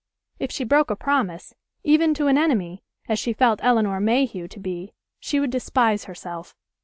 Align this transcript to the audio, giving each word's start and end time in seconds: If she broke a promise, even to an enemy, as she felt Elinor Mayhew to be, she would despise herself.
If 0.39 0.49
she 0.51 0.63
broke 0.63 0.89
a 0.89 0.95
promise, 0.95 1.53
even 1.83 2.15
to 2.15 2.25
an 2.25 2.35
enemy, 2.35 2.83
as 3.07 3.19
she 3.19 3.33
felt 3.33 3.63
Elinor 3.63 3.99
Mayhew 3.99 4.47
to 4.47 4.59
be, 4.59 4.93
she 5.19 5.39
would 5.39 5.51
despise 5.51 6.05
herself. 6.05 6.55